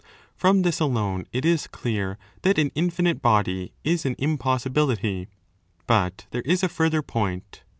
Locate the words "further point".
6.69-7.61